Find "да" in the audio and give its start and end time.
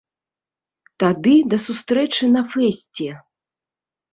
1.51-1.57